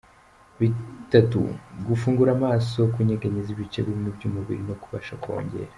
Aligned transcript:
bitatu: 0.59 1.39
Gufungura 1.87 2.29
amaso, 2.37 2.79
Kunyeganyeza 2.93 3.49
ibice 3.55 3.79
bimwe 3.87 4.09
by’umubiri 4.15 4.61
no 4.69 4.75
kubasha 4.81 5.13
kongera 5.23 5.69